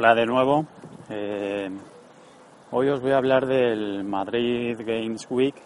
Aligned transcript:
Hola 0.00 0.14
de 0.14 0.26
nuevo. 0.26 0.64
Eh, 1.10 1.68
hoy 2.70 2.88
os 2.88 3.00
voy 3.00 3.10
a 3.10 3.16
hablar 3.16 3.46
del 3.46 4.04
Madrid 4.04 4.78
Games 4.78 5.26
Week, 5.28 5.56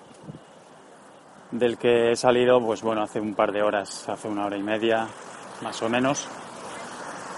del 1.50 1.76
que 1.76 2.12
he 2.12 2.16
salido, 2.16 2.58
pues 2.58 2.80
bueno, 2.80 3.02
hace 3.02 3.20
un 3.20 3.34
par 3.34 3.52
de 3.52 3.62
horas, 3.62 4.08
hace 4.08 4.28
una 4.28 4.46
hora 4.46 4.56
y 4.56 4.62
media, 4.62 5.06
más 5.62 5.82
o 5.82 5.88
menos. 5.90 6.26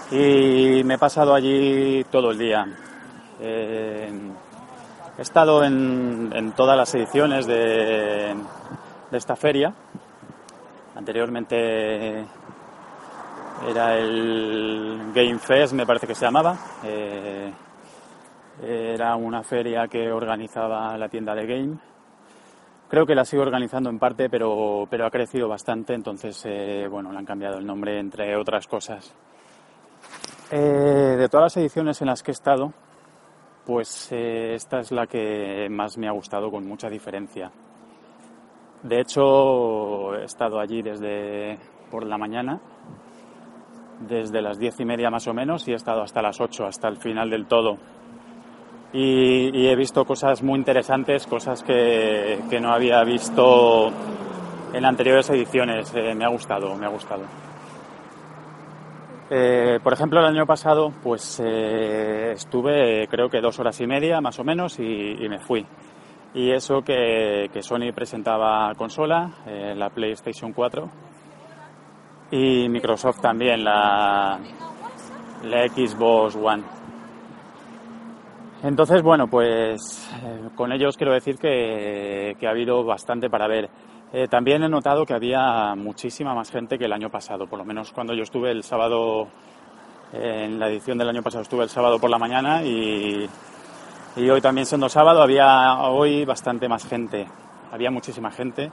Y 0.09 0.85
me 0.85 0.93
he 0.93 0.97
pasado 0.97 1.35
allí 1.35 2.05
todo 2.05 2.31
el 2.31 2.37
día. 2.37 2.65
Eh, 3.41 4.09
he 5.17 5.21
estado 5.21 5.65
en, 5.65 6.53
todas 6.55 6.77
las 6.77 6.95
ediciones 6.95 7.45
de 7.45 8.37
esta 9.11 9.35
feria. 9.35 9.73
Anteriormente 10.95 12.25
era 13.67 13.97
el 13.97 15.11
Game 15.13 15.39
Fest, 15.39 15.73
me 15.73 15.85
parece 15.85 16.07
que 16.07 16.15
se 16.15 16.25
llamaba. 16.25 16.57
Eh, 16.83 17.51
era 18.63 19.15
una 19.15 19.43
feria 19.43 19.87
que 19.87 20.11
organizaba 20.11 20.97
la 20.97 21.09
tienda 21.09 21.33
de 21.35 21.45
Game. 21.45 21.77
Creo 22.87 23.05
que 23.05 23.15
la 23.15 23.25
sigo 23.25 23.41
organizando 23.41 23.89
en 23.89 23.97
parte, 23.97 24.29
pero, 24.29 24.87
pero 24.89 25.05
ha 25.05 25.11
crecido 25.11 25.47
bastante, 25.47 25.93
entonces, 25.93 26.41
eh, 26.45 26.87
bueno, 26.89 27.11
le 27.11 27.17
han 27.17 27.25
cambiado 27.25 27.57
el 27.57 27.65
nombre, 27.65 27.99
entre 27.99 28.37
otras 28.37 28.67
cosas. 28.67 29.13
Eh, 30.51 31.15
de 31.17 31.27
todas 31.27 31.45
las 31.45 31.57
ediciones 31.57 31.99
en 32.01 32.07
las 32.07 32.21
que 32.21 32.31
he 32.31 32.33
estado, 32.33 32.71
pues 33.65 34.11
esta 34.11 34.79
es 34.79 34.91
la 34.91 35.07
que 35.07 35.67
más 35.71 35.97
me 35.97 36.07
ha 36.07 36.11
gustado 36.11 36.51
con 36.51 36.67
mucha 36.67 36.87
diferencia. 36.87 37.51
De 38.83 39.01
hecho, 39.01 40.15
he 40.15 40.25
estado 40.25 40.59
allí 40.59 40.83
desde 40.83 41.57
por 41.89 42.05
la 42.05 42.19
mañana 42.19 42.61
desde 43.99 44.41
las 44.41 44.59
diez 44.59 44.79
y 44.79 44.85
media 44.85 45.09
más 45.09 45.27
o 45.27 45.33
menos 45.33 45.67
y 45.67 45.71
he 45.71 45.75
estado 45.75 46.01
hasta 46.01 46.21
las 46.21 46.39
ocho, 46.39 46.65
hasta 46.65 46.87
el 46.87 46.97
final 46.97 47.29
del 47.29 47.45
todo. 47.45 47.77
Y, 48.93 49.57
y 49.57 49.67
he 49.67 49.75
visto 49.75 50.05
cosas 50.05 50.41
muy 50.41 50.57
interesantes, 50.57 51.27
cosas 51.27 51.63
que, 51.63 52.39
que, 52.49 52.59
no 52.59 52.71
había 52.71 53.03
visto 53.03 53.91
en 54.73 54.85
anteriores 54.85 55.29
ediciones. 55.29 55.93
Eh, 55.95 56.15
me 56.15 56.23
ha 56.23 56.29
gustado, 56.29 56.75
me 56.75 56.85
ha 56.85 56.89
gustado. 56.89 57.23
Eh, 59.29 59.79
por 59.83 59.91
ejemplo, 59.91 60.19
el 60.19 60.27
año 60.27 60.45
pasado, 60.45 60.93
pues 61.03 61.41
eh, 61.43 62.33
estuve 62.33 63.07
creo 63.09 63.27
que 63.27 63.41
dos 63.41 63.59
horas 63.59 63.81
y 63.81 63.87
media 63.87 64.21
más 64.21 64.39
o 64.39 64.43
menos 64.43 64.79
y, 64.79 64.83
y 64.83 65.27
me 65.27 65.39
fui. 65.39 65.65
Y 66.35 66.51
eso 66.51 66.81
que, 66.81 67.49
que 67.51 67.63
Sony 67.63 67.93
presentaba 67.95 68.73
consola, 68.75 69.31
eh, 69.47 69.73
la 69.75 69.89
PlayStation 69.89 70.51
4, 70.51 70.89
y 72.31 72.67
Microsoft 72.69 73.21
también, 73.21 73.63
la, 73.63 74.39
la 75.43 75.67
Xbox 75.67 76.35
One. 76.35 76.63
Entonces, 78.63 79.03
bueno, 79.03 79.27
pues 79.27 80.09
eh, 80.23 80.49
con 80.55 80.71
ellos 80.71 80.97
quiero 80.97 81.13
decir 81.13 81.37
que, 81.37 82.35
que, 82.39 82.47
ha 82.47 82.49
habido 82.49 82.83
bastante 82.83 83.29
para 83.29 83.47
ver. 83.47 83.69
Eh, 84.11 84.27
también 84.27 84.63
he 84.63 84.69
notado 84.69 85.05
que 85.05 85.13
había 85.13 85.75
muchísima 85.75 86.33
más 86.33 86.49
gente 86.49 86.77
que 86.77 86.85
el 86.85 86.93
año 86.93 87.09
pasado, 87.09 87.47
por 87.47 87.59
lo 87.59 87.65
menos 87.65 87.91
cuando 87.91 88.13
yo 88.13 88.23
estuve 88.23 88.49
el 88.51 88.63
sábado, 88.63 89.27
en 90.13 90.57
la 90.57 90.69
edición 90.69 90.97
del 90.97 91.09
año 91.09 91.21
pasado 91.21 91.43
estuve 91.43 91.63
el 91.63 91.69
sábado 91.69 91.99
por 91.99 92.09
la 92.09 92.17
mañana 92.17 92.63
y, 92.63 93.27
y 94.15 94.29
hoy 94.29 94.41
también 94.41 94.65
siendo 94.65 94.87
sábado 94.87 95.21
había 95.21 95.79
hoy 95.89 96.25
bastante 96.25 96.69
más 96.69 96.87
gente. 96.87 97.27
Había 97.71 97.91
muchísima 97.91 98.31
gente, 98.31 98.71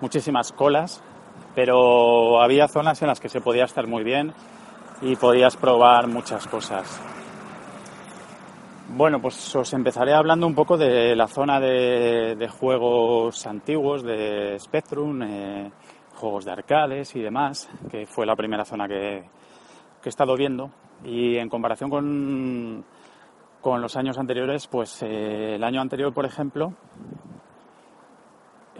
muchísimas 0.00 0.52
colas 0.52 1.02
pero 1.58 2.40
había 2.40 2.68
zonas 2.68 3.02
en 3.02 3.08
las 3.08 3.18
que 3.18 3.28
se 3.28 3.40
podía 3.40 3.64
estar 3.64 3.88
muy 3.88 4.04
bien 4.04 4.32
y 5.02 5.16
podías 5.16 5.56
probar 5.56 6.06
muchas 6.06 6.46
cosas. 6.46 7.02
Bueno, 8.90 9.20
pues 9.20 9.56
os 9.56 9.72
empezaré 9.72 10.14
hablando 10.14 10.46
un 10.46 10.54
poco 10.54 10.76
de 10.76 11.16
la 11.16 11.26
zona 11.26 11.58
de, 11.58 12.48
juegos 12.48 13.44
antiguos, 13.44 14.04
de 14.04 14.56
Spectrum, 14.60 15.20
eh, 15.24 15.72
juegos 16.14 16.44
de 16.44 16.52
arcades 16.52 17.16
y 17.16 17.22
demás, 17.22 17.68
que 17.90 18.06
fue 18.06 18.24
la 18.24 18.36
primera 18.36 18.64
zona 18.64 18.86
que, 18.86 19.24
que 20.00 20.08
he 20.08 20.10
estado 20.10 20.36
viendo. 20.36 20.70
Y 21.02 21.38
en 21.38 21.48
comparación 21.48 21.90
con, 21.90 22.84
con 23.60 23.82
los 23.82 23.96
años 23.96 24.16
anteriores, 24.16 24.68
pues 24.68 25.02
eh, 25.02 25.56
el 25.56 25.64
año 25.64 25.80
anterior, 25.80 26.14
por 26.14 26.24
ejemplo, 26.24 26.74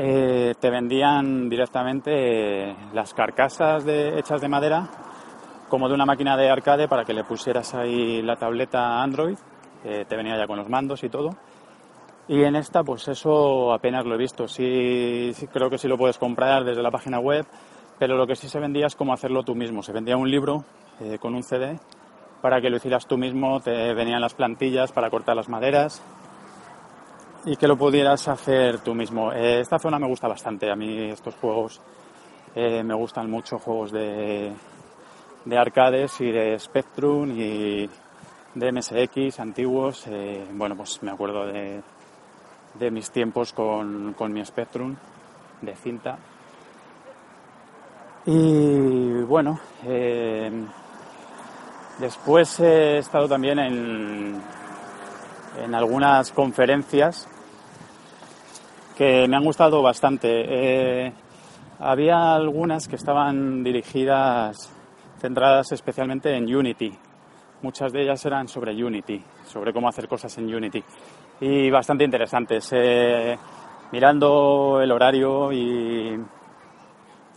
eh, 0.00 0.54
te 0.60 0.70
vendían 0.70 1.48
directamente 1.48 2.72
las 2.92 3.12
carcasas 3.14 3.84
de, 3.84 4.16
hechas 4.16 4.40
de 4.40 4.48
madera 4.48 4.88
como 5.68 5.88
de 5.88 5.94
una 5.94 6.06
máquina 6.06 6.36
de 6.36 6.48
arcade 6.48 6.86
para 6.86 7.04
que 7.04 7.12
le 7.12 7.24
pusieras 7.24 7.74
ahí 7.74 8.22
la 8.22 8.36
tableta 8.36 9.02
Android, 9.02 9.36
eh, 9.84 10.04
te 10.08 10.16
venía 10.16 10.38
ya 10.38 10.46
con 10.46 10.56
los 10.56 10.68
mandos 10.68 11.02
y 11.02 11.08
todo. 11.08 11.30
Y 12.28 12.44
en 12.44 12.54
esta, 12.54 12.84
pues 12.84 13.08
eso 13.08 13.72
apenas 13.72 14.06
lo 14.06 14.14
he 14.14 14.18
visto. 14.18 14.46
Sí, 14.46 15.32
creo 15.52 15.68
que 15.68 15.78
sí 15.78 15.88
lo 15.88 15.98
puedes 15.98 16.16
comprar 16.16 16.64
desde 16.64 16.82
la 16.82 16.92
página 16.92 17.18
web, 17.18 17.44
pero 17.98 18.16
lo 18.16 18.26
que 18.26 18.36
sí 18.36 18.48
se 18.48 18.60
vendía 18.60 18.86
es 18.86 18.94
cómo 18.94 19.12
hacerlo 19.12 19.42
tú 19.42 19.56
mismo. 19.56 19.82
Se 19.82 19.92
vendía 19.92 20.16
un 20.16 20.30
libro 20.30 20.64
eh, 21.00 21.18
con 21.18 21.34
un 21.34 21.42
CD 21.42 21.78
para 22.40 22.60
que 22.60 22.70
lo 22.70 22.76
hicieras 22.76 23.06
tú 23.08 23.18
mismo, 23.18 23.58
te 23.58 23.94
venían 23.94 24.20
las 24.20 24.34
plantillas 24.34 24.92
para 24.92 25.10
cortar 25.10 25.34
las 25.34 25.48
maderas 25.48 26.00
y 27.44 27.56
que 27.56 27.68
lo 27.68 27.76
pudieras 27.76 28.26
hacer 28.28 28.78
tú 28.78 28.94
mismo. 28.94 29.32
Eh, 29.32 29.60
esta 29.60 29.78
zona 29.78 29.98
me 29.98 30.06
gusta 30.06 30.28
bastante, 30.28 30.70
a 30.70 30.76
mí 30.76 31.10
estos 31.10 31.34
juegos 31.36 31.80
eh, 32.54 32.82
me 32.82 32.94
gustan 32.94 33.30
mucho, 33.30 33.58
juegos 33.58 33.92
de, 33.92 34.52
de, 35.44 35.58
arcades 35.58 36.20
y 36.20 36.30
de 36.30 36.58
Spectrum 36.58 37.30
y 37.30 37.88
de 38.54 38.72
MSX 38.72 39.40
antiguos. 39.40 40.06
Eh, 40.08 40.46
bueno, 40.52 40.76
pues 40.76 41.02
me 41.02 41.10
acuerdo 41.10 41.46
de, 41.46 41.80
de 42.74 42.90
mis 42.90 43.10
tiempos 43.10 43.52
con, 43.52 44.14
con, 44.14 44.32
mi 44.32 44.44
Spectrum 44.44 44.96
de 45.62 45.76
cinta. 45.76 46.18
Y 48.26 49.22
bueno, 49.22 49.58
después 51.98 52.60
he 52.60 52.98
estado 52.98 53.26
también 53.26 53.58
en, 53.58 54.42
en 55.56 55.74
algunas 55.74 56.32
conferencias 56.32 57.28
que 58.96 59.28
me 59.28 59.36
han 59.36 59.44
gustado 59.44 59.80
bastante. 59.80 60.28
Eh, 60.28 61.12
había 61.78 62.34
algunas 62.34 62.88
que 62.88 62.96
estaban 62.96 63.62
dirigidas, 63.62 64.74
centradas 65.20 65.70
especialmente 65.70 66.34
en 66.34 66.52
Unity. 66.52 66.92
Muchas 67.62 67.92
de 67.92 68.02
ellas 68.02 68.24
eran 68.26 68.48
sobre 68.48 68.72
Unity, 68.72 69.22
sobre 69.46 69.72
cómo 69.72 69.88
hacer 69.88 70.08
cosas 70.08 70.36
en 70.38 70.52
Unity. 70.52 70.82
Y 71.40 71.70
bastante 71.70 72.04
interesantes. 72.04 72.70
Eh, 72.72 73.38
mirando 73.92 74.80
el 74.82 74.90
horario 74.90 75.52
y, 75.52 76.20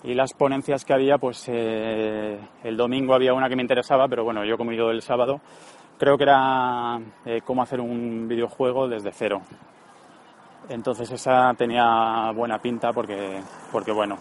y, 0.03 0.13
las 0.15 0.33
ponencias 0.33 0.83
que 0.83 0.93
había, 0.93 1.17
pues 1.19 1.45
eh, 1.47 2.39
el 2.63 2.75
domingo 2.75 3.13
había 3.13 3.33
una 3.33 3.49
que 3.49 3.55
me 3.55 3.61
interesaba, 3.61 4.07
pero 4.07 4.23
bueno, 4.23 4.43
yo 4.43 4.57
como 4.57 4.71
he 4.71 4.75
ido 4.75 4.89
el 4.89 5.01
sábado, 5.01 5.41
creo 6.01 6.17
que 6.17 6.23
era 6.23 6.99
eh, 7.25 7.41
cómo 7.45 7.61
hacer 7.61 7.79
un 7.79 8.27
videojuego 8.27 8.87
desde 8.87 9.11
cero. 9.11 9.43
Entonces 10.67 11.11
esa 11.11 11.53
tenía 11.53 12.31
buena 12.31 12.57
pinta 12.57 12.91
porque, 12.91 13.39
porque 13.71 13.91
bueno, 13.91 14.17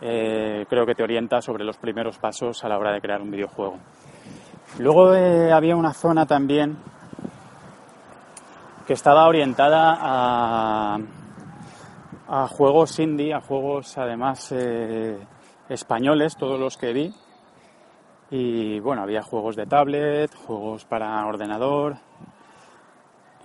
eh, 0.00 0.64
creo 0.70 0.86
que 0.86 0.94
te 0.94 1.02
orienta 1.02 1.42
sobre 1.42 1.62
los 1.62 1.76
primeros 1.76 2.16
pasos 2.16 2.64
a 2.64 2.70
la 2.70 2.78
hora 2.78 2.90
de 2.90 3.02
crear 3.02 3.20
un 3.20 3.30
videojuego. 3.30 3.76
Luego 4.78 5.14
eh, 5.14 5.52
había 5.52 5.76
una 5.76 5.92
zona 5.92 6.24
también 6.24 6.78
que 8.86 8.94
estaba 8.94 9.26
orientada 9.26 9.98
a, 10.00 10.98
juegos 12.48 12.98
indie, 12.98 13.34
a 13.34 13.42
juegos 13.42 13.98
además 13.98 14.54
españoles, 15.68 16.34
todos 16.38 16.58
los 16.58 16.78
que 16.78 16.94
vi, 16.94 17.14
y 18.32 18.80
bueno, 18.80 19.02
había 19.02 19.22
juegos 19.22 19.54
de 19.54 19.66
tablet, 19.66 20.34
juegos 20.34 20.84
para 20.84 21.24
ordenador. 21.26 21.96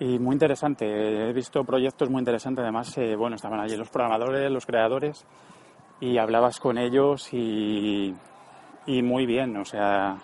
Y 0.00 0.18
muy 0.18 0.32
interesante, 0.32 1.28
he 1.28 1.32
visto 1.32 1.62
proyectos 1.62 2.08
muy 2.08 2.20
interesantes, 2.20 2.62
además, 2.62 2.96
eh, 2.98 3.14
bueno, 3.14 3.36
estaban 3.36 3.60
allí 3.60 3.76
los 3.76 3.90
programadores, 3.90 4.50
los 4.50 4.64
creadores, 4.64 5.26
y 6.00 6.18
hablabas 6.18 6.58
con 6.58 6.78
ellos 6.78 7.32
y, 7.32 8.14
y 8.86 9.02
muy 9.02 9.26
bien, 9.26 9.56
o 9.58 9.64
sea, 9.64 10.18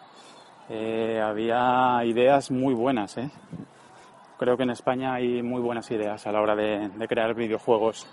eh, 0.71 1.21
había 1.23 2.03
ideas 2.05 2.51
muy 2.51 2.73
buenas. 2.73 3.19
¿eh? 3.19 3.31
Creo 4.39 4.57
que 4.57 4.63
en 4.63 4.71
España 4.71 5.15
hay 5.15 5.43
muy 5.43 5.61
buenas 5.61 5.91
ideas 5.91 6.27
a 6.27 6.33
la 6.33 6.41
hora 6.41 6.57
de, 6.57 6.91
crear 7.09 7.35
videojuegos. 7.35 8.07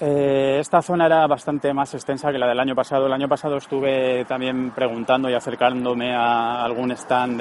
Eh, 0.00 0.58
esta 0.60 0.80
zona 0.80 1.06
era 1.06 1.26
bastante 1.26 1.74
más 1.74 1.92
extensa 1.92 2.30
que 2.30 2.38
la 2.38 2.46
del 2.46 2.60
año 2.60 2.76
pasado. 2.76 3.06
El 3.06 3.12
año 3.12 3.28
pasado 3.28 3.56
estuve 3.56 4.24
también 4.26 4.70
preguntando 4.70 5.28
y 5.28 5.34
acercándome 5.34 6.14
a 6.14 6.62
algún 6.62 6.92
stand 6.92 7.40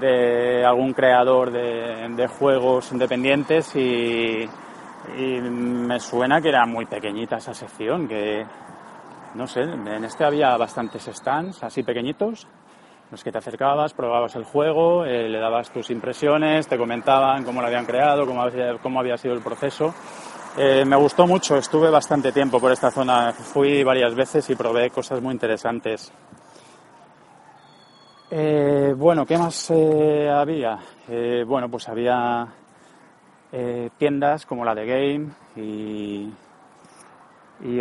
de, 0.00 0.64
algún 0.64 0.92
creador 0.92 1.52
de, 1.52 2.28
juegos 2.38 2.90
independientes 2.90 3.76
y, 3.76 4.42
y, 5.16 5.40
me 5.40 6.00
suena 6.00 6.40
que 6.40 6.48
era 6.48 6.66
muy 6.66 6.86
pequeñita 6.86 7.36
esa 7.36 7.54
sección, 7.54 8.08
que 8.08 8.44
no 9.34 9.46
sé, 9.46 9.62
en 9.62 10.04
este 10.04 10.24
había 10.24 10.56
bastantes 10.56 11.04
stands 11.04 11.62
así 11.62 11.84
pequeñitos, 11.84 12.48
los 13.10 13.22
que 13.22 13.30
te 13.30 13.38
acercabas, 13.38 13.94
probabas 13.94 14.34
el 14.36 14.44
juego, 14.44 15.04
eh, 15.04 15.28
le 15.28 15.38
dabas 15.38 15.70
tus 15.70 15.90
impresiones, 15.90 16.66
te 16.66 16.76
comentaban 16.76 17.44
cómo 17.44 17.60
lo 17.60 17.68
habían 17.68 17.86
creado, 17.86 18.26
cómo 18.26 18.42
había, 18.42 18.76
cómo 18.78 19.00
había 19.00 19.16
sido 19.16 19.34
el 19.34 19.40
proceso. 19.40 19.94
Eh, 20.60 20.84
me 20.84 20.96
gustó 20.96 21.24
mucho, 21.24 21.56
estuve 21.56 21.88
bastante 21.88 22.32
tiempo 22.32 22.58
por 22.58 22.72
esta 22.72 22.90
zona, 22.90 23.32
fui 23.32 23.84
varias 23.84 24.12
veces 24.12 24.50
y 24.50 24.56
probé 24.56 24.90
cosas 24.90 25.22
muy 25.22 25.32
interesantes. 25.32 26.10
Eh, 28.28 28.92
bueno, 28.96 29.24
¿qué 29.24 29.38
más 29.38 29.70
había? 29.70 30.78
bueno, 31.46 31.68
pues 31.70 31.88
había 31.88 32.48
tiendas 33.96 34.44
como 34.44 34.64
la 34.64 34.74
de 34.74 34.84
Game 34.84 35.28
y 35.54 36.28
y 37.60 37.80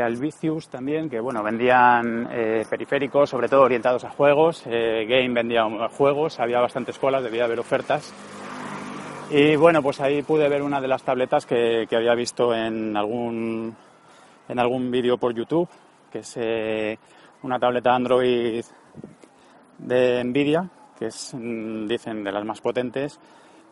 también, 0.70 1.10
que 1.10 1.20
bueno, 1.20 1.44
vendían 1.44 2.28
eh, 2.32 2.66
periféricos, 2.68 3.30
sobre 3.30 3.48
todo 3.48 3.62
orientados 3.62 4.04
a 4.04 4.10
juegos. 4.10 4.64
Eh, 4.66 5.06
Game 5.08 5.30
vendía 5.30 5.66
juegos, 5.90 6.40
había 6.40 6.60
bastantes 6.60 6.98
colas, 6.98 7.24
debía 7.24 7.46
haber 7.46 7.60
ofertas. 7.60 8.12
Y 9.30 9.58
bueno, 9.58 9.84
pues 9.84 10.00
ahí 10.00 10.22
pude 10.22 10.48
ver 10.48 10.62
una 10.62 10.80
de 10.80 10.88
las 10.88 11.04
tabletas 11.04 11.46
que, 11.46 11.86
que 11.90 11.98
había 11.98 12.16
visto 12.16 12.56
en 12.56 12.96
algún, 12.96 13.76
en 14.48 14.60
algún 14.60 14.90
vídeo 14.90 15.18
por 15.18 15.34
YouTube, 15.34 15.68
que 16.10 16.20
es 16.20 16.38
eh, 16.38 16.98
una 17.44 17.60
tableta 17.60 17.94
Android 17.94 18.64
de 19.80 20.24
Nvidia, 20.24 20.70
que 20.98 21.08
es, 21.08 21.34
mm, 21.34 21.88
dicen, 21.88 22.24
de 22.24 22.32
las 22.32 22.46
más 22.46 22.62
potentes. 22.62 23.20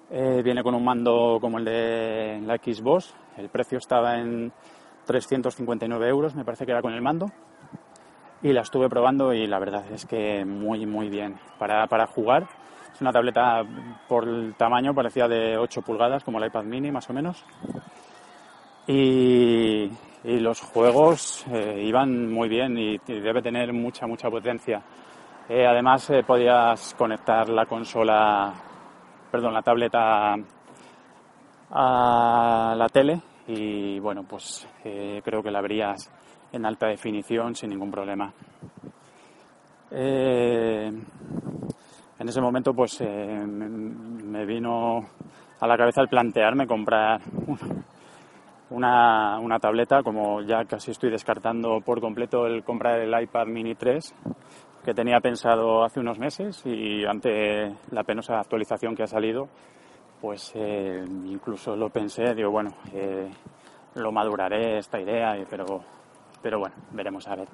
viene 0.09 0.61
con 0.61 0.75
un 0.75 0.83
mando 0.83 1.37
como 1.39 1.57
el 1.57 1.63
de 1.63 2.41
la 2.45 2.57
Xbox. 2.57 3.13
El 3.37 3.47
precio 3.47 3.77
estaba 3.77 4.19
en 4.19 4.51
359 5.05 6.09
euros, 6.09 6.35
me 6.35 6.43
parece 6.43 6.65
que 6.65 6.73
era 6.73 6.81
con 6.81 6.93
el 6.93 7.01
mando. 7.01 7.31
Y 8.43 8.51
la 8.51 8.61
estuve 8.61 8.89
probando 8.89 9.33
y 9.33 9.47
la 9.47 9.59
verdad 9.59 9.85
es 9.89 10.05
que 10.05 10.43
muy, 10.43 10.85
muy 10.85 11.09
bien. 11.09 11.39
Para, 11.57 11.87
para 11.87 12.07
jugar, 12.07 12.45
es 12.95 13.01
una 13.01 13.11
tableta 13.11 13.61
por 14.07 14.25
el 14.25 14.55
tamaño, 14.55 14.93
parecía 14.93 15.27
de 15.27 15.57
8 15.57 15.81
pulgadas, 15.81 16.23
como 16.23 16.39
el 16.39 16.47
iPad 16.47 16.63
mini 16.63 16.91
más 16.91 17.09
o 17.09 17.13
menos. 17.13 17.43
Y, 18.87 19.91
los 20.23 20.61
juegos 20.61 21.45
eh, 21.51 21.83
iban 21.85 22.31
muy 22.31 22.47
bien 22.47 22.77
y, 22.77 22.97
debe 23.05 23.41
tener 23.41 23.73
mucha, 23.73 24.07
mucha 24.07 24.29
potencia. 24.29 24.81
Eh, 25.49 25.67
además, 25.67 26.09
eh, 26.09 26.23
podías 26.25 26.95
conectar 26.97 27.49
la 27.49 27.65
consola, 27.65 28.53
perdón, 29.29 29.53
la 29.53 29.61
tableta 29.61 30.35
a 31.71 32.75
la 32.77 32.89
tele 32.89 33.19
y 33.47 33.99
bueno, 33.99 34.23
pues 34.23 34.65
creo 34.81 35.43
que 35.43 35.51
la 35.51 35.61
verías 35.61 36.09
en 36.53 36.65
alta 36.65 36.87
definición 36.87 37.55
sin 37.55 37.71
ningún 37.71 37.91
problema. 37.91 38.31
En 42.19 42.29
ese 42.29 42.41
momento 42.41 42.73
pues 42.73 43.01
eh, 43.01 43.45
me 43.45 44.45
vino 44.45 45.05
a 45.59 45.67
la 45.67 45.77
cabeza 45.77 46.01
el 46.01 46.07
plantearme 46.07 46.67
comprar 46.67 47.21
una, 48.69 49.39
una, 49.39 49.59
tableta, 49.59 50.03
como 50.03 50.41
ya 50.41 50.65
casi 50.65 50.91
estoy 50.91 51.11
descartando 51.11 51.81
por 51.81 52.01
completo 52.01 52.45
el 52.45 52.63
comprar 52.63 52.99
el 52.99 53.21
iPad 53.21 53.47
mini 53.47 53.75
3 53.75 54.15
que 54.83 54.93
tenía 54.93 55.19
pensado 55.19 55.83
hace 55.83 55.99
unos 55.99 56.19
meses 56.19 56.61
y 56.65 57.05
ante 57.05 57.75
la 57.91 58.03
penosa 58.03 58.39
actualización 58.39 58.95
que 58.95 59.03
ha 59.03 59.07
salido 59.07 59.47
pues 60.25 60.53
eh, 60.55 61.03
incluso 61.25 61.75
lo 61.75 61.89
pensé, 61.89 62.33
digo, 62.33 62.49
bueno, 62.49 62.71
eh, 62.93 63.29
lo 63.95 64.11
maduraré 64.11 64.79
esta 64.79 64.99
idea, 64.99 65.35
pero, 65.49 65.83
pero 66.41 66.59
bueno, 66.59 66.75
veremos 66.91 67.27
a 67.27 67.35
ver. 67.35 67.47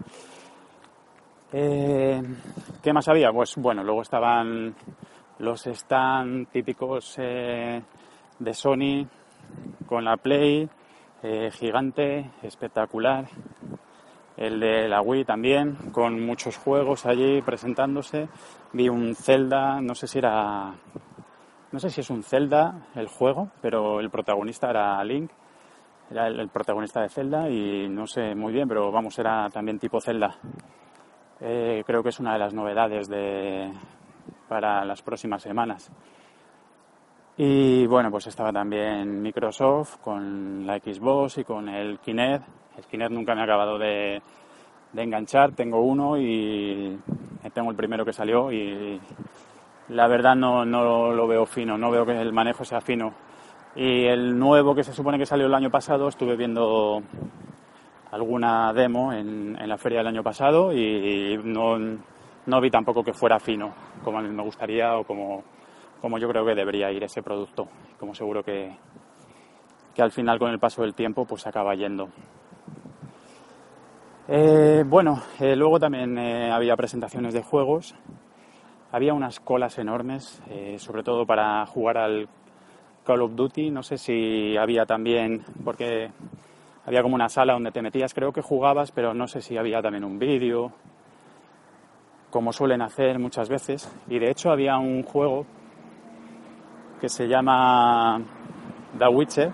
Eh, 1.53 2.21
¿Qué 2.81 2.93
más 2.93 3.07
había? 3.07 3.31
Pues 3.31 3.55
bueno, 3.57 3.83
luego 3.83 4.01
estaban 4.01 4.73
los 5.39 5.67
stand 5.67 6.47
típicos 6.49 7.15
de 7.17 7.83
Sony 8.53 9.05
con 9.85 10.05
la 10.05 10.17
Play, 10.17 10.69
gigante, 11.51 12.31
espectacular. 12.41 13.25
El 14.37 14.59
de 14.59 14.87
la 14.87 15.01
Wii 15.01 15.25
también, 15.25 15.75
con 15.91 16.25
muchos 16.25 16.57
juegos 16.57 17.05
allí 17.05 17.41
presentándose. 17.41 18.29
Vi 18.73 18.89
un 18.89 19.15
Zelda, 19.15 19.81
no 19.81 19.93
sé 19.93 20.07
si 20.07 20.19
era 20.19 20.73
no 21.71 21.79
sé 21.79 21.89
si 21.89 22.01
es 22.01 22.09
un 22.09 22.23
Zelda 22.23 22.87
el 22.95 23.07
juego, 23.07 23.49
pero 23.61 24.01
el 24.01 24.09
protagonista 24.09 24.69
era 24.69 25.01
Link, 25.05 25.31
era 26.09 26.27
el, 26.27 26.49
protagonista 26.49 27.01
de 27.01 27.09
Zelda 27.09 27.49
y 27.49 27.87
no 27.87 28.05
sé 28.07 28.35
muy 28.35 28.51
bien, 28.51 28.67
pero 28.67 28.91
vamos, 28.91 29.17
era 29.17 29.49
también 29.49 29.79
tipo 29.79 30.01
Zelda. 30.01 30.35
Eh, 31.43 31.83
creo 31.87 32.03
que 32.03 32.09
es 32.09 32.19
una 32.19 32.33
de 32.33 32.39
las 32.39 32.53
novedades 32.53 33.09
de, 33.09 33.71
para 34.47 34.85
las 34.85 35.01
próximas 35.01 35.41
semanas. 35.41 35.91
Y 37.35 37.87
bueno, 37.87 38.11
pues 38.11 38.27
estaba 38.27 38.53
también 38.53 39.21
Microsoft 39.21 39.97
con 39.97 40.67
la 40.67 40.77
Xbox 40.77 41.39
y 41.39 41.43
con 41.43 41.67
el 41.67 41.97
Kinect. 41.97 42.43
El 42.77 42.85
Kinect 42.85 43.11
nunca 43.11 43.33
me 43.33 43.41
ha 43.41 43.45
acabado 43.45 43.79
de, 43.79 44.21
de 44.93 45.01
enganchar, 45.01 45.53
tengo 45.53 45.81
uno 45.81 46.17
y 46.17 46.99
tengo 47.53 47.71
el 47.71 47.75
primero 47.75 48.05
que 48.05 48.13
salió 48.13 48.51
y 48.51 48.99
la 49.89 50.07
verdad 50.07 50.35
no, 50.35 50.63
no 50.63 51.11
lo 51.11 51.27
veo 51.27 51.45
fino, 51.45 51.77
no 51.77 51.89
veo 51.89 52.05
que 52.05 52.21
el 52.21 52.33
manejo 52.33 52.63
sea 52.63 52.81
fino. 52.81 53.13
Y 53.75 54.05
el 54.05 54.37
nuevo 54.37 54.75
que 54.75 54.83
se 54.83 54.93
supone 54.93 55.17
que 55.17 55.25
salió 55.25 55.47
el 55.47 55.53
año 55.55 55.71
pasado, 55.71 56.07
estuve 56.07 56.35
viendo 56.35 57.01
alguna 58.11 58.73
demo 58.73 59.13
en, 59.13 59.57
la 59.67 59.77
feria 59.77 59.99
del 59.99 60.07
año 60.07 60.23
pasado 60.23 60.73
y 60.73 61.39
no, 61.43 61.77
no, 62.45 62.61
vi 62.61 62.69
tampoco 62.69 63.03
que 63.03 63.13
fuera 63.13 63.39
fino, 63.39 63.73
como 64.03 64.21
me 64.21 64.43
gustaría 64.43 64.97
o 64.97 65.03
como, 65.03 65.43
como 66.01 66.17
yo 66.17 66.27
creo 66.27 66.45
que 66.45 66.55
debería 66.55 66.91
ir 66.91 67.03
ese 67.03 67.23
producto, 67.23 67.67
como 67.99 68.13
seguro 68.13 68.43
que, 68.43 68.75
que 69.95 70.01
al 70.01 70.11
final 70.11 70.39
con 70.39 70.51
el 70.51 70.59
paso 70.59 70.81
del 70.81 70.93
tiempo 70.93 71.25
pues 71.25 71.47
acaba 71.47 71.73
yendo. 71.75 72.09
Eh, 74.27 74.83
bueno, 74.85 75.21
eh, 75.39 75.55
luego 75.55 75.79
también 75.79 76.17
eh, 76.17 76.51
había 76.51 76.75
presentaciones 76.77 77.33
de 77.33 77.43
juegos 77.43 77.95
había 78.93 79.13
unas 79.13 79.39
colas 79.39 79.77
enormes, 79.77 80.41
sobre 80.75 81.01
todo 81.01 81.25
para 81.25 81.65
jugar 81.65 81.97
al 81.97 82.27
Call 83.05 83.21
of 83.21 83.35
Duty. 83.35 83.71
No 83.71 83.83
sé 83.83 83.97
si 83.97 84.57
había 84.57 84.85
también, 84.85 85.45
porque 85.63 86.11
había 86.85 87.01
como 87.01 87.15
una 87.15 87.29
sala 87.29 87.53
donde 87.53 87.71
te 87.71 87.81
metías, 87.81 88.13
creo 88.13 88.31
que 88.31 88.41
jugabas, 88.41 88.91
pero 88.91 89.13
no 89.13 89.27
sé 89.27 89.41
si 89.41 89.57
había 89.57 89.81
también 89.81 90.03
un 90.03 90.19
vídeo, 90.19 90.71
como 92.29 92.51
suelen 92.53 92.81
hacer 92.81 93.19
muchas 93.19 93.49
veces. 93.49 93.91
Y 94.07 94.19
de 94.19 94.31
hecho 94.31 94.51
había 94.51 94.77
un 94.77 95.03
juego 95.03 95.45
que 96.99 97.09
se 97.09 97.27
llama 97.27 98.21
The 98.97 99.07
Witcher, 99.07 99.51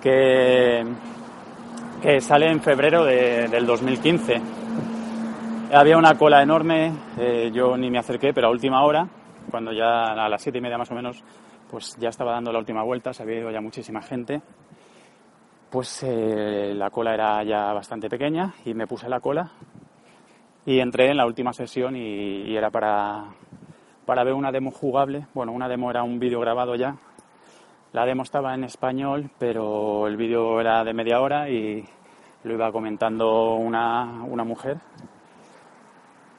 que, 0.00 0.84
que 2.02 2.20
sale 2.20 2.50
en 2.50 2.60
febrero 2.60 3.04
del 3.04 3.66
2015 3.66 4.62
había 5.72 5.96
una 5.96 6.16
cola 6.18 6.42
enorme, 6.42 6.92
eh, 7.18 7.50
yo 7.52 7.76
ni 7.76 7.90
me 7.90 7.98
acerqué, 7.98 8.34
pero 8.34 8.48
a 8.48 8.50
última 8.50 8.84
hora, 8.84 9.08
cuando 9.50 9.72
ya 9.72 10.12
a 10.12 10.28
las 10.28 10.42
siete 10.42 10.58
y 10.58 10.60
media 10.60 10.76
más 10.76 10.90
o 10.90 10.94
menos, 10.94 11.22
pues 11.70 11.96
ya 11.98 12.10
estaba 12.10 12.32
dando 12.32 12.52
la 12.52 12.58
última 12.58 12.82
vuelta, 12.82 13.14
se 13.14 13.22
había 13.22 13.38
ido 13.38 13.50
ya 13.50 13.60
muchísima 13.60 14.02
gente, 14.02 14.42
pues 15.72 16.02
eh, 16.04 16.72
la 16.76 16.90
cola 16.90 17.14
era 17.14 17.42
ya 17.42 17.72
bastante 17.72 18.08
pequeña 18.08 18.54
y 18.64 18.74
me 18.74 18.86
puse 18.86 19.08
la 19.08 19.20
cola 19.20 19.50
y 20.64 20.78
entré 20.78 21.10
en 21.10 21.16
la 21.16 21.26
última 21.26 21.52
sesión 21.52 21.96
y, 21.96 22.54
era 22.54 22.70
para, 22.70 23.24
para 24.06 24.22
ver 24.22 24.34
una 24.34 24.52
demo 24.52 24.70
jugable. 24.70 25.26
Bueno, 25.34 25.50
una 25.50 25.68
demo 25.68 25.90
era 25.90 26.04
un 26.04 26.20
vídeo 26.20 26.38
grabado 26.38 26.76
ya. 26.76 26.94
La 27.92 28.06
demo 28.06 28.22
estaba 28.22 28.54
en 28.54 28.64
español, 28.64 29.30
pero 29.38 30.06
el 30.06 30.16
vídeo 30.16 30.60
era 30.60 30.84
de 30.84 30.94
media 30.94 31.20
hora 31.20 31.48
y 31.48 31.84
lo 32.44 32.54
iba 32.54 32.70
comentando 32.70 33.54
una, 33.54 34.22
una 34.24 34.44
mujer 34.44 34.78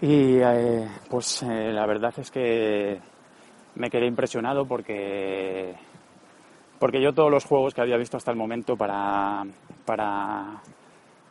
y 0.03 0.37
eh, 0.41 0.85
pues 1.09 1.43
eh, 1.43 1.71
la 1.71 1.85
verdad 1.85 2.13
es 2.17 2.29
que 2.29 2.99
me 3.75 3.89
quedé 3.89 4.05
impresionado 4.05 4.65
porque, 4.65 5.73
porque 6.83 7.01
yo 7.01 7.13
todos 7.13 7.31
los 7.31 7.45
juegos 7.45 7.73
que 7.73 7.79
había 7.79 7.95
visto 7.95 8.17
hasta 8.17 8.29
el 8.29 8.35
momento 8.35 8.75
para, 8.75 9.45
para 9.85 10.61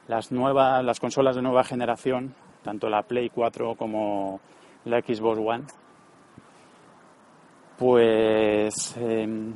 las 0.08 0.32
nuevas, 0.32 0.82
las 0.82 0.98
consolas 0.98 1.36
de 1.36 1.42
nueva 1.42 1.62
generación, 1.62 2.34
tanto 2.62 2.88
la 2.88 3.02
Play 3.02 3.28
4 3.28 3.74
como 3.74 4.40
la 4.86 5.02
Xbox 5.02 5.38
One, 5.38 5.64
pues 7.76 8.96
em, 8.96 9.52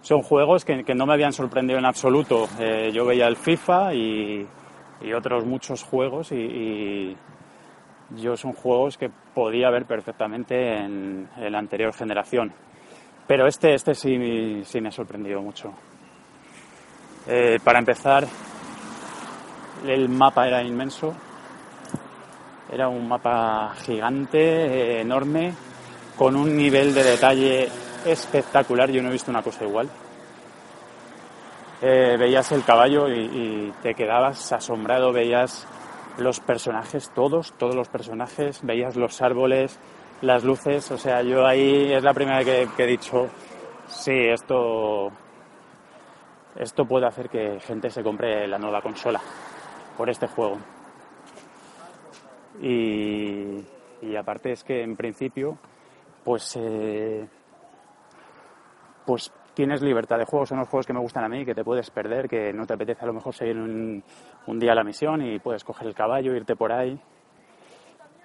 son 0.00 0.22
juegos 0.22 0.64
que, 0.64 0.82
no 0.96 1.06
me 1.06 1.12
habían 1.12 1.32
sorprendido 1.32 1.78
en 1.78 1.84
absoluto. 1.84 2.48
Eh, 2.58 2.90
yo 2.92 3.06
veía 3.06 3.28
el 3.28 3.36
FIFA 3.36 3.94
y, 3.94 4.48
otros 5.16 5.44
muchos 5.46 5.84
juegos 5.84 6.32
y, 6.32 7.16
yo 8.16 8.36
son 8.36 8.52
juegos 8.52 8.98
que 8.98 9.12
podía 9.32 9.70
ver 9.70 9.84
perfectamente 9.84 10.76
en, 10.76 11.28
la 11.38 11.58
anterior 11.60 11.94
generación. 11.94 12.52
Pero 13.26 13.46
este, 13.46 13.74
este 13.74 13.94
sí, 13.94 14.62
sí 14.64 14.80
me 14.80 14.88
ha 14.88 14.92
sorprendido 14.92 15.40
mucho. 15.40 15.72
Eh, 17.26 17.58
para 17.64 17.78
empezar, 17.78 18.26
el 19.86 20.08
mapa 20.08 20.46
era 20.46 20.62
inmenso. 20.62 21.14
Era 22.70 22.88
un 22.88 23.06
mapa 23.08 23.74
gigante, 23.84 25.00
enorme, 25.00 25.54
con 26.16 26.36
un 26.36 26.56
nivel 26.56 26.94
de 26.94 27.04
detalle 27.04 27.68
espectacular. 28.04 28.90
Yo 28.90 29.02
no 29.02 29.08
he 29.08 29.12
visto 29.12 29.30
una 29.30 29.42
cosa 29.42 29.64
igual. 29.64 29.88
Eh, 31.82 32.16
veías 32.18 32.50
el 32.52 32.64
caballo 32.64 33.08
y, 33.08 33.72
te 33.82 33.94
quedabas 33.94 34.52
asombrado, 34.52 35.12
veías 35.12 35.66
los 36.16 36.40
personajes, 36.40 37.10
todos, 37.14 37.52
todos 37.58 37.74
los 37.74 37.88
personajes, 37.88 38.60
veías 38.62 38.96
los 38.96 39.20
árboles, 39.20 39.78
las 40.24 40.44
luces. 40.44 40.90
O 40.90 40.98
sea, 40.98 41.22
yo 41.22 41.46
ahí 41.46 41.92
es 41.92 42.02
la 42.02 42.14
primera 42.14 42.42
vez 42.42 42.68
que 42.76 42.84
he 42.84 42.86
dicho, 42.86 43.28
sí, 43.86 44.12
esto 44.12 45.12
esto 46.56 46.84
puede 46.84 47.06
hacer 47.06 47.28
que 47.28 47.58
gente 47.60 47.90
se 47.90 48.02
compre 48.02 48.46
la 48.46 48.58
nueva 48.58 48.80
consola 48.80 49.20
por 49.96 50.08
este 50.08 50.28
juego. 50.28 50.58
Y, 52.62 53.64
aparte 54.16 54.52
es 54.52 54.62
que 54.62 54.82
en 54.82 54.96
principio, 54.96 55.58
pues, 56.22 56.56
eh, 56.56 57.26
pues 59.04 59.32
tienes 59.54 59.82
libertad 59.82 60.18
de 60.18 60.24
juego. 60.24 60.46
Son 60.46 60.58
los 60.58 60.68
juegos 60.68 60.86
que 60.86 60.92
me 60.92 61.00
gustan 61.00 61.24
a 61.24 61.28
mí, 61.28 61.44
que 61.44 61.54
te 61.54 61.64
puedes 61.64 61.90
perder, 61.90 62.28
que 62.28 62.52
no 62.52 62.66
te 62.66 62.74
apetece 62.74 63.02
a 63.02 63.06
lo 63.06 63.14
mejor 63.14 63.34
seguir 63.34 63.56
un, 63.56 64.04
un 64.46 64.58
día 64.60 64.74
la 64.74 64.84
misión 64.84 65.22
y 65.22 65.40
puedes 65.40 65.64
coger 65.64 65.88
el 65.88 65.94
caballo, 65.94 66.34
irte 66.36 66.54
por 66.54 66.70
ahí. 66.70 67.00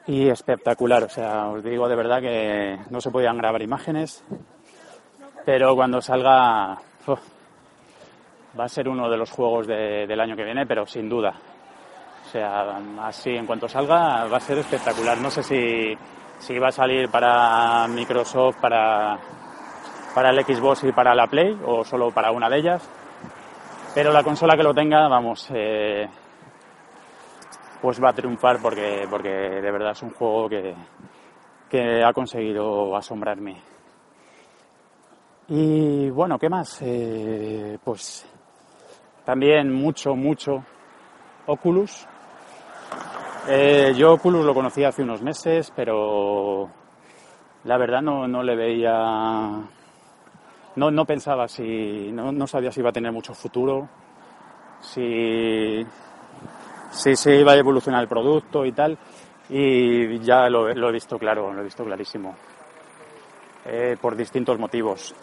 Y 0.09 0.27
espectacular, 0.27 1.03
o 1.03 1.09
sea, 1.09 1.49
os 1.49 1.63
digo 1.63 1.87
de 1.87 1.95
verdad 1.95 2.19
que 2.19 2.79
no 2.89 2.99
se 2.99 3.11
podían 3.11 3.37
grabar 3.37 3.61
imágenes, 3.61 4.23
pero 5.45 5.75
cuando 5.75 6.01
salga 6.01 6.79
va 8.59 8.63
a 8.63 8.67
ser 8.67 8.89
uno 8.89 9.07
de 9.07 9.17
los 9.17 9.29
juegos 9.29 9.67
del 9.67 10.19
año 10.19 10.35
que 10.35 10.45
viene, 10.45 10.65
pero 10.65 10.87
sin 10.87 11.07
duda. 11.07 11.35
O 12.25 12.27
sea, 12.27 12.79
así 13.03 13.35
en 13.35 13.45
cuanto 13.45 13.67
salga 13.67 14.25
va 14.25 14.37
a 14.37 14.39
ser 14.39 14.57
espectacular. 14.57 15.19
No 15.19 15.29
sé 15.29 15.43
si, 15.43 15.95
si 16.39 16.57
va 16.57 16.69
a 16.69 16.71
salir 16.71 17.09
para 17.09 17.87
Microsoft, 17.87 18.57
para, 18.59 19.15
para 20.15 20.31
el 20.31 20.43
Xbox 20.43 20.85
y 20.85 20.91
para 20.91 21.13
la 21.13 21.27
Play, 21.27 21.55
o 21.63 21.85
solo 21.85 22.09
para 22.09 22.31
una 22.31 22.49
de 22.49 22.57
ellas. 22.57 22.89
Pero 23.93 24.11
la 24.11 24.23
consola 24.23 24.57
que 24.57 24.63
lo 24.63 24.73
tenga, 24.73 25.07
vamos, 25.07 25.51
eh, 25.53 26.09
pues 27.81 28.03
va 28.03 28.09
a 28.09 28.13
triunfar 28.13 28.61
porque, 28.61 29.05
porque 29.09 29.29
de 29.29 29.71
verdad 29.71 29.91
es 29.91 30.03
un 30.03 30.11
juego 30.11 30.49
que, 30.49 30.75
que 31.69 32.03
ha 32.03 32.11
conseguido 32.13 32.95
asombrarme. 32.95 33.61
Y 35.47 36.09
bueno, 36.09 36.37
¿qué 36.37 36.49
más? 36.49 36.79
Eh, 36.81 37.77
pues 37.83 38.25
también 39.25 39.73
mucho, 39.73 40.15
mucho 40.15 40.63
Oculus. 41.47 42.07
Eh, 43.47 43.93
yo 43.95 44.13
Oculus 44.13 44.45
lo 44.45 44.53
conocí 44.53 44.83
hace 44.83 45.01
unos 45.01 45.21
meses, 45.21 45.71
pero 45.75 46.69
la 47.63 47.77
verdad 47.77 48.01
no, 48.01 48.27
no 48.27 48.43
le 48.43 48.55
veía, 48.55 48.91
no, 50.75 50.91
no 50.91 51.05
pensaba 51.05 51.47
si, 51.47 52.11
no, 52.11 52.31
no, 52.31 52.45
sabía 52.45 52.71
si 52.71 52.81
iba 52.81 52.89
a 52.89 52.93
tener 52.93 53.11
mucho 53.11 53.33
futuro, 53.33 53.89
si, 54.81 55.83
si 56.91 57.15
se 57.15 57.35
iba 57.35 57.53
a 57.53 57.57
evolucionar 57.57 58.01
el 58.01 58.07
producto 58.07 58.65
y 58.65 58.71
tal, 58.71 58.97
y 59.49 60.19
ya 60.19 60.49
lo, 60.49 60.69
he 60.69 60.91
visto 60.91 61.17
claro, 61.17 61.53
lo 61.53 61.61
he 61.61 61.63
visto 61.63 61.83
clarísimo, 61.83 62.35
eh, 63.65 63.97
por 63.99 64.15
distintos 64.15 64.59
motivos. 64.59 65.15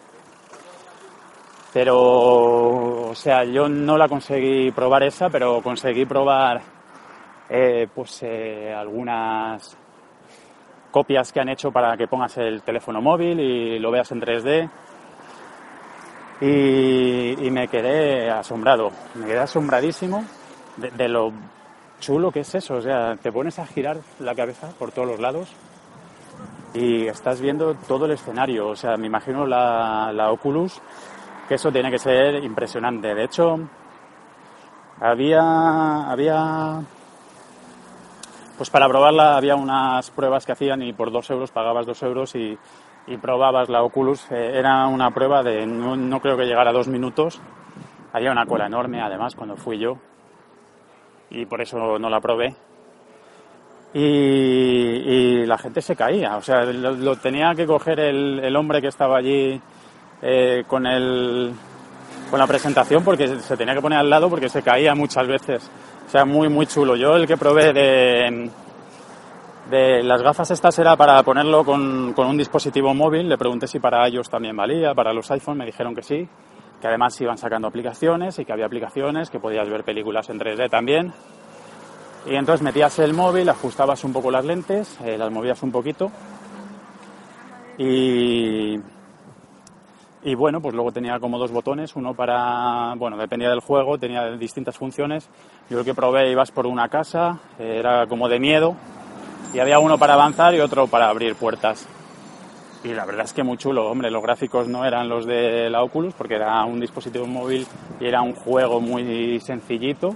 Pero, 1.73 3.11
o 3.11 3.15
sea, 3.15 3.45
yo 3.45 3.69
no 3.69 3.99
la 3.99 4.09
conseguí 4.09 4.71
probar 4.71 5.03
esa, 5.03 5.29
pero 5.29 5.61
conseguí 5.63 6.07
probar 6.07 6.63
eh, 7.49 7.87
pues 7.95 8.23
eh, 8.23 8.73
algunas 8.75 9.77
copias 10.91 11.31
que 11.31 11.41
han 11.41 11.51
hecho 11.51 11.71
para 11.71 11.95
que 11.97 12.09
pongas 12.09 12.39
el 12.39 12.63
teléfono 12.63 13.03
móvil 13.03 13.39
y 13.39 13.79
lo 13.79 13.91
veas 13.91 14.11
en 14.13 14.21
3D. 14.23 14.71
Y, 16.41 17.51
me 17.51 17.69
quedé 17.69 18.31
asombrado, 18.31 18.91
me 19.15 19.27
quedé 19.27 19.39
asombradísimo 19.39 20.25
de, 20.77 21.09
lo 21.09 21.33
chulo 22.01 22.31
que 22.31 22.41
es 22.41 22.55
eso. 22.55 22.77
O 22.77 22.81
sea, 22.81 23.17
te 23.17 23.33
pones 23.33 23.59
a 23.59 23.67
girar 23.67 23.99
la 24.21 24.35
cabeza 24.35 24.69
por 24.79 24.93
todos 24.93 25.09
los 25.09 25.21
lados 25.21 25.49
y 26.77 27.07
estás 27.07 27.41
viendo 27.41 27.75
todo 27.89 28.05
el 28.05 28.13
escenario. 28.13 28.69
O 28.69 28.77
sea, 28.77 28.97
me 28.97 29.07
imagino 29.07 29.47
la, 29.47 30.31
Oculus 30.31 30.81
que 31.49 31.55
eso 31.55 31.71
tiene 31.71 31.91
que 31.91 31.99
ser 31.99 32.43
impresionante. 32.43 33.15
De 33.15 33.25
hecho, 33.25 33.61
había, 35.01 36.11
había, 36.11 36.83
pues 38.57 38.69
para 38.69 38.89
probarla 38.89 39.37
había 39.37 39.55
unas 39.55 40.11
pruebas 40.11 40.45
que 40.45 40.53
hacían 40.53 40.83
y 40.83 40.93
por 40.93 41.13
dos 41.13 41.31
euros 41.31 41.53
pagabas 41.53 41.87
dos 41.87 42.03
euros 42.03 42.35
y, 42.35 42.59
probabas 43.23 43.69
la 43.69 43.85
Oculus. 43.85 44.27
Eh, 44.33 44.59
era 44.59 44.87
una 44.89 45.13
prueba 45.13 45.43
de, 45.45 45.65
no, 45.65 46.21
creo 46.21 46.37
que 46.37 46.45
llegara 46.45 46.71
a 46.71 46.75
dos 46.75 46.89
minutos. 46.89 47.41
Había 48.13 48.33
una 48.33 48.47
cola 48.47 48.67
enorme, 48.67 49.01
además, 49.01 49.37
cuando 49.37 49.57
fui 49.57 49.79
yo. 49.79 49.99
Y 51.31 51.47
por 51.47 51.61
eso 51.61 51.99
no 51.99 52.09
la 52.09 52.21
probé. 52.21 52.55
Y, 53.95 55.47
la 55.47 55.59
gente 55.59 55.81
se 55.81 55.97
caía. 55.97 56.37
O 56.37 56.43
sea, 56.43 56.65
lo, 56.65 57.17
tenía 57.17 57.55
que 57.55 57.67
coger 57.67 58.01
el, 58.01 58.41
el 58.41 58.57
hombre 58.57 58.81
que 58.81 58.89
estaba 58.89 59.19
allí 59.19 59.61
eh, 60.23 60.65
con, 60.67 60.87
el, 60.87 61.53
con 62.31 62.39
la 62.39 62.47
presentación 62.47 63.05
porque 63.05 63.27
se 63.39 63.57
tenía 63.57 63.75
que 63.75 63.81
poner 63.81 63.99
al 63.99 64.11
lado 64.11 64.29
porque 64.29 64.49
se 64.49 64.63
caía 64.63 64.95
muchas 64.95 65.27
veces. 65.27 65.71
O 66.07 66.11
sea, 66.11 66.25
muy, 66.25 66.49
muy 66.49 66.67
chulo. 66.67 66.97
Yo 66.97 67.17
el 67.17 67.27
que 67.27 67.37
probé 67.37 67.73
de, 67.73 68.51
de 69.71 70.03
las 70.03 70.23
gafas 70.23 70.51
estas 70.51 70.79
era 70.79 70.97
para 70.97 71.23
ponerlo 71.23 71.65
con, 71.65 72.13
con 72.13 72.27
un 72.27 72.37
dispositivo 72.37 72.95
móvil. 72.95 73.29
Le 73.29 73.39
pregunté 73.39 73.67
si 73.67 73.79
para 73.79 74.07
ellos 74.07 74.29
también 74.29 74.57
valía, 74.57 74.95
para 74.95 75.13
los 75.13 75.31
iPhone 75.31 75.59
me 75.59 75.67
dijeron 75.67 75.95
que 75.95 76.03
sí, 76.03 76.29
que 76.81 76.89
además 76.89 77.21
iban 77.21 77.39
sacando 77.39 77.69
aplicaciones 77.69 78.39
y 78.39 78.45
que 78.45 78.53
había 78.53 78.67
aplicaciones, 78.67 79.31
que 79.31 79.41
podías 79.41 79.69
ver 79.69 79.85
películas 79.85 80.29
en 80.31 80.39
3D 80.39 80.71
también. 80.71 81.13
Y 82.27 82.35
entonces 82.35 82.63
metías 82.63 82.99
el 82.99 83.15
móvil, 83.15 83.49
ajustabas 83.49 84.03
un 84.05 84.13
poco 84.13 84.31
las 84.31 84.45
lentes, 84.45 84.99
eh, 85.05 85.17
las 85.17 85.31
movías 85.31 85.63
un 85.63 85.71
poquito 85.71 86.11
y, 87.79 88.77
y 90.23 90.35
bueno, 90.35 90.61
pues 90.61 90.75
luego 90.75 90.93
tenía 90.93 91.19
como 91.21 91.39
dos 91.39 91.53
botones, 91.53 91.95
uno 91.95 92.15
para, 92.15 92.95
bueno, 92.97 93.17
dependía 93.17 93.51
del 93.51 93.61
juego, 93.61 93.99
tenía 93.99 94.31
distintas 94.33 94.77
funciones. 94.77 95.29
Yo 95.69 95.81
el 95.81 95.85
que 95.85 95.95
probé 95.95 96.31
ibas 96.31 96.51
por 96.51 96.67
una 96.67 96.89
casa, 96.89 97.39
era 97.59 98.07
como 98.07 98.29
de 98.29 98.41
miedo, 98.41 98.77
y 99.53 99.59
había 99.59 99.79
uno 99.79 99.99
para 99.99 100.15
avanzar 100.15 100.55
y 100.55 100.61
otro 100.61 100.87
para 100.87 101.09
abrir 101.09 101.35
puertas. 101.37 101.87
Y 102.87 102.95
la 102.95 103.05
verdad 103.05 103.25
es 103.25 103.33
que 103.33 103.43
muy 103.43 103.57
chulo, 103.57 103.91
hombre, 103.91 104.13
los 104.13 104.23
gráficos 104.23 104.69
no 104.69 104.85
eran 104.85 105.09
los 105.09 105.27
de 105.27 105.69
la 105.69 105.83
Oculus 105.83 106.15
porque 106.15 106.37
era 106.37 106.65
un 106.65 106.79
dispositivo 106.79 107.27
móvil 107.27 107.67
y 107.99 108.07
era 108.07 108.23
un 108.23 108.33
juego 108.33 108.81
muy 108.81 109.41
sencillito, 109.41 110.15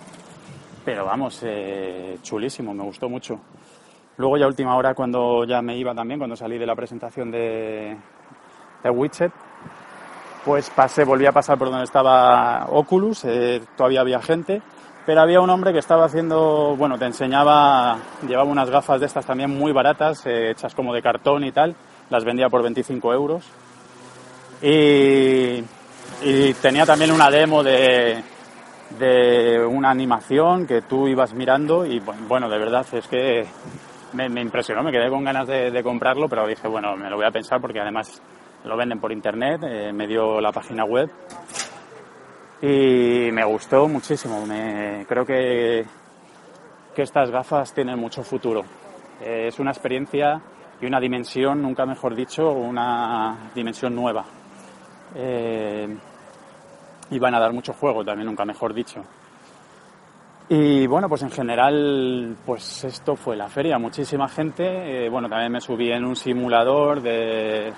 pero 0.85 1.05
vamos, 1.05 1.41
eh, 1.43 2.19
chulísimo, 2.23 2.73
me 2.73 2.85
gustó 2.85 3.09
mucho. 3.09 3.41
Luego 4.19 4.37
ya 4.37 4.47
última 4.47 4.77
hora 4.77 4.95
cuando 4.95 5.43
ya 5.45 5.61
me 5.63 5.77
iba 5.77 5.93
también, 5.97 6.21
cuando 6.21 6.37
salí 6.37 6.59
de 6.59 6.67
la 6.67 6.77
presentación 6.77 7.33
de, 7.33 7.97
de 8.85 8.91
Widget, 8.91 9.33
pues 10.45 10.71
pasé, 10.71 11.05
volví 11.05 11.27
a 11.27 11.33
pasar 11.33 11.59
por 11.59 11.71
donde 11.71 11.83
estaba 11.83 12.67
Oculus, 12.71 13.25
eh, 13.25 13.63
todavía 13.77 14.03
había 14.03 14.23
gente, 14.23 14.63
pero 15.05 15.23
había 15.23 15.41
un 15.41 15.51
hombre 15.51 15.73
que 15.73 15.81
estaba 15.81 16.05
haciendo, 16.05 16.77
bueno, 16.77 16.97
te 17.01 17.07
enseñaba, 17.07 17.99
llevaba 18.29 18.49
unas 18.49 18.71
gafas 18.71 19.01
de 19.01 19.07
estas 19.07 19.27
también 19.27 19.51
muy 19.51 19.73
baratas, 19.73 20.25
eh, 20.27 20.53
hechas 20.53 20.73
como 20.73 20.95
de 20.95 21.03
cartón 21.03 21.43
y 21.43 21.51
tal, 21.51 21.75
las 22.11 22.25
vendía 22.25 22.49
por 22.49 22.63
25 22.63 23.15
euros. 23.15 23.45
Y, 24.63 25.63
tenía 26.61 26.85
también 26.85 27.13
una 27.13 27.31
demo 27.31 27.63
de, 27.63 28.23
de 28.99 29.65
una 29.65 29.91
animación 29.91 30.67
que 30.67 30.83
tú 30.83 31.09
ibas 31.09 31.33
mirando 31.33 31.87
y 31.87 31.99
bueno, 32.29 32.51
de 32.51 32.59
verdad 32.59 32.87
es 32.93 33.09
que 33.09 33.47
me, 34.13 34.27
impresionó, 34.43 34.83
me 34.83 34.93
quedé 34.93 35.09
con 35.09 35.25
ganas 35.25 35.49
de 35.49 35.83
comprarlo, 35.83 36.29
pero 36.29 36.47
dije, 36.47 36.69
bueno, 36.69 36.95
me 36.95 37.09
lo 37.09 37.17
voy 37.17 37.25
a 37.25 37.31
pensar 37.31 37.59
porque 37.59 37.81
además 37.81 38.21
lo 38.65 38.77
venden 38.77 39.01
por 39.01 39.13
internet, 39.13 39.63
eh, 39.65 39.93
me 39.93 40.07
dio 40.07 40.41
la 40.41 40.53
página 40.53 40.85
web 40.85 41.11
y 42.61 43.31
me 43.33 43.45
gustó 43.45 43.89
muchísimo. 43.89 44.45
Me, 44.47 45.07
creo 45.09 45.25
que, 45.25 45.85
que 46.95 47.03
estas 47.03 47.31
gafas 47.31 47.73
tienen 47.73 47.99
mucho 47.99 48.23
futuro. 48.23 48.63
Eh, 49.23 49.47
es 49.49 49.59
una 49.59 49.71
experiencia 49.71 50.41
y 50.81 50.87
una 50.87 51.01
dimensión, 51.01 51.63
nunca 51.63 51.85
mejor 51.87 52.15
dicho, 52.15 52.51
una 52.51 53.51
dimensión 53.55 53.95
nueva. 53.95 54.25
Eh, 55.15 55.97
y 57.11 57.19
van 57.19 57.35
a 57.35 57.41
dar 57.41 57.53
mucho 57.53 57.73
juego 57.73 58.05
también, 58.05 58.27
nunca 58.27 58.45
mejor 58.45 58.73
dicho. 58.73 59.03
Y 60.49 60.87
bueno, 60.87 61.09
pues 61.09 61.23
en 61.23 61.31
general, 61.31 62.37
pues 62.45 62.83
esto 62.85 63.15
fue 63.15 63.37
la 63.37 63.49
feria, 63.49 63.79
muchísima 63.79 64.29
gente. 64.29 65.05
Eh, 65.05 65.09
bueno, 65.09 65.29
también 65.29 65.53
me 65.53 65.61
subí 65.61 65.93
en 65.93 66.05
un 66.05 66.17
simulador 66.17 67.01
de, 67.01 67.73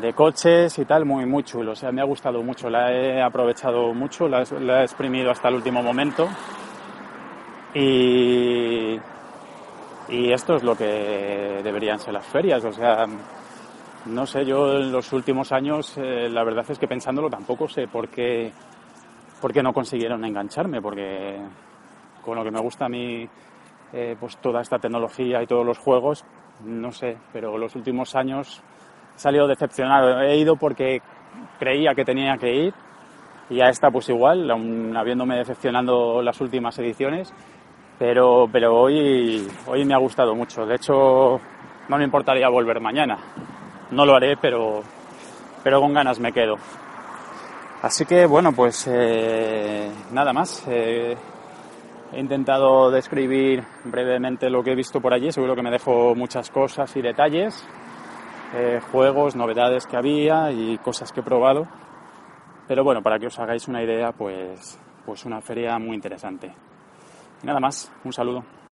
de 0.00 0.12
coches 0.12 0.78
y 0.78 0.84
tal, 0.84 1.04
muy, 1.04 1.24
muy 1.26 1.42
chulo. 1.42 1.72
O 1.72 1.74
sea, 1.74 1.92
me 1.92 2.00
ha 2.00 2.04
gustado 2.04 2.42
mucho, 2.42 2.68
la 2.68 2.92
he 2.92 3.22
aprovechado 3.22 3.94
mucho, 3.94 4.28
la, 4.28 4.42
he 4.42 4.82
exprimido 4.82 5.30
hasta 5.30 5.48
el 5.48 5.54
último 5.54 5.82
momento. 5.82 6.28
Y, 7.74 8.55
y 10.08 10.32
esto 10.32 10.56
es 10.56 10.62
lo 10.62 10.76
que 10.76 11.60
deberían 11.62 11.98
ser 11.98 12.14
las 12.14 12.26
ferias. 12.26 12.64
O 12.64 12.72
sea, 12.72 13.06
no 14.06 14.26
sé, 14.26 14.44
yo 14.44 14.78
en 14.78 14.92
los 14.92 15.12
últimos 15.12 15.52
años, 15.52 15.96
eh, 15.98 16.28
la 16.30 16.44
verdad 16.44 16.64
es 16.68 16.78
que 16.78 16.86
pensándolo 16.86 17.28
tampoco 17.28 17.68
sé 17.68 17.88
por 17.88 18.08
qué, 18.08 18.52
por 19.40 19.52
qué 19.52 19.62
no 19.62 19.72
consiguieron 19.72 20.24
engancharme, 20.24 20.80
porque 20.80 21.38
con 22.24 22.36
lo 22.36 22.44
que 22.44 22.50
me 22.50 22.60
gusta 22.60 22.86
a 22.86 22.88
mí, 22.88 23.28
eh, 23.92 24.16
pues 24.18 24.36
toda 24.38 24.60
esta 24.60 24.78
tecnología 24.78 25.42
y 25.42 25.46
todos 25.46 25.66
los 25.66 25.78
juegos, 25.78 26.24
no 26.64 26.92
sé, 26.92 27.16
pero 27.32 27.58
los 27.58 27.74
últimos 27.76 28.14
años 28.14 28.62
he 29.16 29.18
salido 29.18 29.46
decepcionado. 29.46 30.20
He 30.20 30.36
ido 30.36 30.56
porque 30.56 31.02
creía 31.58 31.94
que 31.94 32.04
tenía 32.04 32.36
que 32.36 32.54
ir 32.54 32.74
y 33.48 33.60
a 33.60 33.68
esta 33.68 33.90
pues 33.90 34.08
igual, 34.08 34.50
aún 34.50 34.96
habiéndome 34.96 35.36
decepcionando 35.36 36.20
las 36.22 36.40
últimas 36.40 36.78
ediciones, 36.78 37.32
pero, 37.98 38.48
pero 38.50 38.74
hoy, 38.74 39.46
hoy 39.66 39.84
me 39.84 39.94
ha 39.94 39.98
gustado 39.98 40.34
mucho. 40.34 40.66
De 40.66 40.76
hecho, 40.76 41.40
no 41.88 41.98
me 41.98 42.04
importaría 42.04 42.48
volver 42.48 42.80
mañana. 42.80 43.18
No 43.90 44.04
lo 44.04 44.14
haré, 44.16 44.36
pero, 44.36 44.82
pero 45.62 45.80
con 45.80 45.92
ganas 45.92 46.18
me 46.20 46.32
quedo. 46.32 46.56
Así 47.82 48.04
que 48.04 48.26
bueno, 48.26 48.52
pues 48.52 48.88
eh, 48.90 49.90
nada 50.12 50.32
más. 50.32 50.64
Eh, 50.68 51.16
He 52.12 52.20
intentado 52.20 52.90
describir 52.90 53.64
brevemente 53.84 54.48
lo 54.48 54.62
que 54.62 54.72
he 54.72 54.74
visto 54.76 55.00
por 55.00 55.12
allí, 55.12 55.32
seguro 55.32 55.56
que 55.56 55.62
me 55.62 55.72
dejo 55.72 56.14
muchas 56.14 56.50
cosas 56.50 56.94
y 56.96 57.02
detalles, 57.02 57.66
eh, 58.54 58.80
juegos, 58.92 59.34
novedades 59.34 59.86
que 59.86 59.96
había 59.96 60.52
y 60.52 60.78
cosas 60.78 61.12
que 61.12 61.20
he 61.20 61.24
probado. 61.24 61.66
Pero 62.68 62.84
bueno, 62.84 63.02
para 63.02 63.18
que 63.18 63.26
os 63.26 63.38
hagáis 63.38 63.66
una 63.66 63.82
idea, 63.82 64.12
pues, 64.12 64.78
pues 65.04 65.24
una 65.24 65.40
feria 65.40 65.78
muy 65.78 65.96
interesante. 65.96 66.52
Nada 67.46 67.60
más, 67.60 67.92
un 68.02 68.12
saludo. 68.12 68.55